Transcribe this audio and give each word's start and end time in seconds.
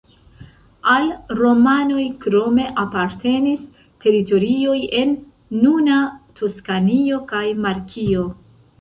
Al 0.93 1.03
Romanjo 1.39 2.05
krome 2.23 2.65
apartenis 2.85 3.69
teritorioj 4.07 4.81
en 5.05 5.15
nuna 5.63 6.03
Toskanio 6.43 7.25
kaj 7.33 7.47
Markio. 7.65 8.31